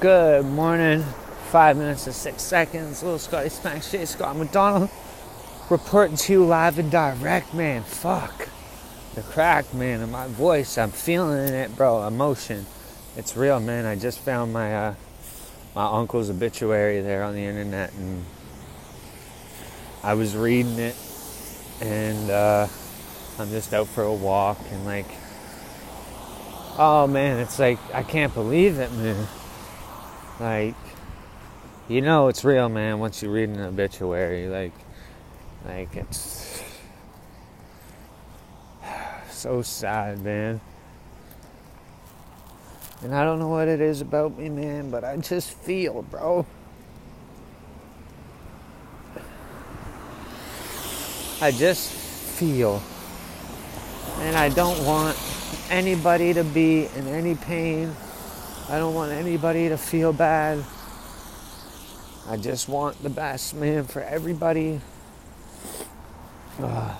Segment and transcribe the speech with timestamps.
[0.00, 1.04] Good morning.
[1.50, 3.02] Five minutes and six seconds.
[3.02, 4.88] Little Scotty Smack Shit, Scott McDonald.
[5.68, 7.82] Reporting to you live and direct, man.
[7.82, 8.48] Fuck.
[9.14, 10.78] The crack, man, in my voice.
[10.78, 12.06] I'm feeling it, bro.
[12.06, 12.64] Emotion.
[13.14, 13.84] It's real, man.
[13.84, 14.94] I just found my uh,
[15.74, 18.24] my uncle's obituary there on the internet, and
[20.02, 20.96] I was reading it,
[21.82, 22.68] and uh,
[23.38, 25.10] I'm just out for a walk, and like,
[26.78, 29.28] oh man, it's like I can't believe it, man.
[30.40, 30.74] Like,
[31.86, 32.98] you know, it's real, man.
[32.98, 34.72] Once you read an obituary, like,
[35.66, 36.62] like it's
[39.30, 40.62] so sad, man.
[43.02, 46.46] And I don't know what it is about me, man, but I just feel, bro.
[51.42, 52.82] I just feel.
[54.20, 55.18] And I don't want
[55.68, 57.94] anybody to be in any pain.
[58.70, 60.64] I don't want anybody to feel bad.
[62.28, 64.80] I just want the best, man, for everybody.
[66.60, 66.96] Ugh.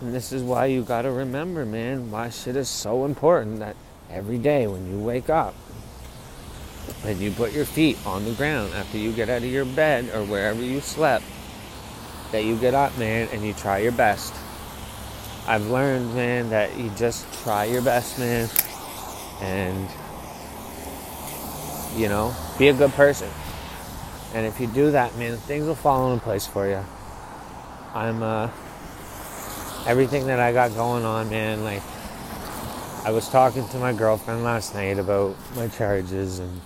[0.00, 3.76] And this is why you gotta remember, man, why shit is so important that
[4.08, 5.54] every day when you wake up
[7.04, 10.08] and you put your feet on the ground after you get out of your bed
[10.14, 11.26] or wherever you slept,
[12.32, 14.32] that you get up, man, and you try your best.
[15.46, 18.48] I've learned, man, that you just try your best, man,
[19.40, 19.88] and
[21.96, 23.28] you know, be a good person.
[24.34, 26.84] And if you do that, man, things will fall into place for you.
[27.94, 28.50] I'm uh
[29.86, 31.82] everything that I got going on, man, like
[33.04, 36.60] I was talking to my girlfriend last night about my charges and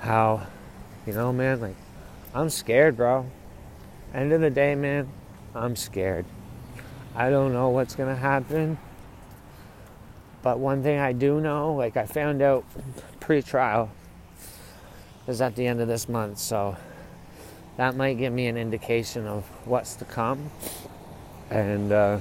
[0.00, 0.46] how,
[1.06, 1.76] you know, man, like
[2.34, 3.26] I'm scared, bro.
[4.12, 5.08] End of the day, man,
[5.54, 6.24] I'm scared.
[7.14, 8.78] I don't know what's gonna happen.
[10.46, 12.64] But one thing I do know, like I found out
[13.18, 13.90] pre-trial
[15.26, 16.76] is at the end of this month, so
[17.78, 20.52] that might give me an indication of what's to come
[21.50, 22.20] and uh,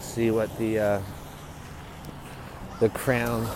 [0.00, 1.02] see what the uh,
[2.80, 3.46] the crown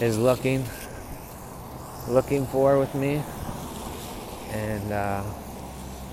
[0.00, 0.64] is looking
[2.06, 3.20] looking for with me.
[4.52, 5.24] And uh,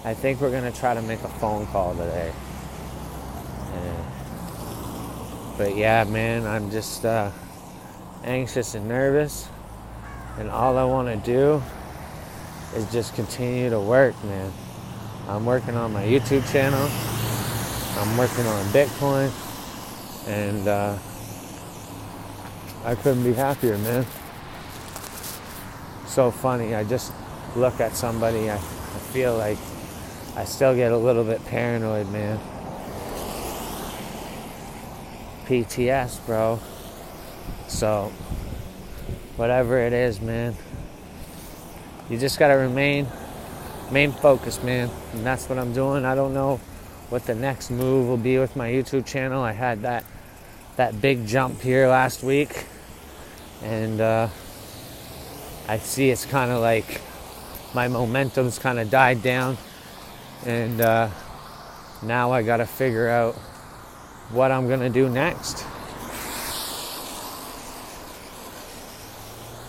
[0.03, 2.33] I think we're gonna try to make a phone call today
[3.73, 4.05] and,
[5.57, 7.31] but yeah man I'm just uh,
[8.23, 9.49] anxious and nervous
[10.37, 11.61] and all I want to do
[12.75, 14.51] is just continue to work man
[15.25, 16.89] I'm working on my YouTube channel.
[17.97, 19.31] I'm working on Bitcoin.
[20.27, 20.97] And uh,
[22.83, 24.05] I couldn't be happier, man.
[26.07, 26.75] So funny.
[26.75, 27.13] I just
[27.55, 29.57] look at somebody, I, I feel like
[30.35, 32.37] I still get a little bit paranoid, man.
[35.45, 36.59] PTS, bro.
[37.67, 38.11] So,
[39.35, 40.55] whatever it is, man,
[42.09, 43.07] you just gotta remain
[43.91, 44.89] main focus, man.
[45.13, 46.05] And that's what I'm doing.
[46.05, 46.57] I don't know
[47.09, 49.43] what the next move will be with my YouTube channel.
[49.43, 50.03] I had that
[50.75, 52.65] that big jump here last week,
[53.61, 54.27] and uh,
[55.67, 57.01] I see it's kind of like
[57.75, 59.57] my momentum's kind of died down,
[60.45, 61.09] and uh,
[62.01, 63.35] now I got to figure out
[64.31, 65.65] what I'm gonna do next.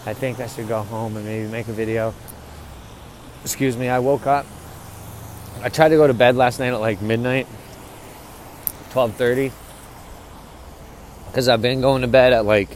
[0.07, 2.15] I think I should go home and maybe make a video
[3.45, 4.47] excuse me, I woke up.
[5.63, 7.47] I tried to go to bed last night at like midnight,
[8.91, 9.53] 12:30,
[11.27, 12.71] because I've been going to bed at like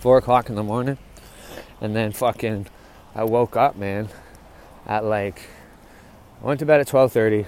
[0.00, 0.98] four o'clock in the morning,
[1.80, 2.66] and then fucking,
[3.14, 4.10] I woke up, man,
[4.86, 5.40] at like,
[6.42, 7.46] I went to bed at 12:30,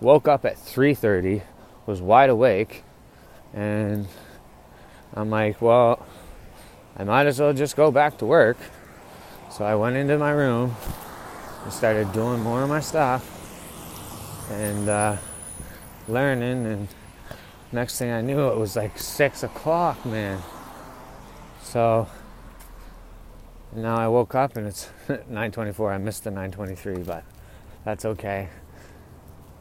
[0.00, 1.42] woke up at 3:30,
[1.86, 2.82] was wide awake,
[3.52, 4.06] and
[5.14, 6.04] I'm like, well,
[6.96, 8.56] I might as well just go back to work.
[9.50, 10.74] So I went into my room
[11.62, 13.30] and started doing more of my stuff
[14.50, 15.16] and uh,
[16.08, 16.66] learning.
[16.66, 16.88] And
[17.72, 20.40] next thing I knew, it was like six o'clock, man.
[21.62, 22.08] So
[23.74, 25.92] now I woke up and it's 9:24.
[25.92, 27.24] I missed the 9:23, but
[27.84, 28.48] that's okay.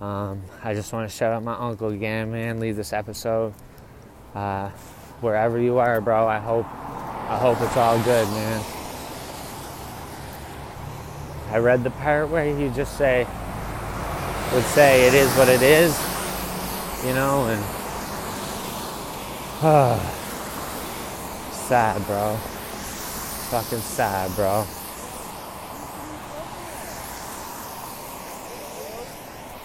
[0.03, 2.59] Um, I just want to shout out my uncle again, man.
[2.59, 3.53] Leave this episode
[4.35, 4.67] uh,
[5.21, 6.27] wherever you are, bro.
[6.27, 8.61] I hope I hope it's all good, man.
[11.51, 13.25] I read the part where he just say
[14.53, 15.97] would say it is what it is,
[17.05, 17.63] you know, and
[19.61, 19.97] uh,
[21.53, 22.35] sad, bro.
[23.51, 24.65] Fucking sad, bro.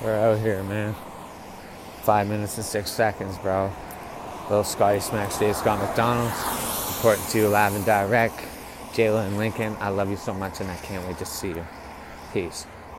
[0.00, 0.94] We're out here, man.
[2.02, 3.72] Five minutes and six seconds, bro.
[4.48, 6.36] Little Scotty Smack State Scott McDonald's.
[6.98, 8.38] reporting to you live and direct.
[8.92, 11.66] Jayla and Lincoln, I love you so much and I can't wait to see you.
[12.32, 12.64] Peace.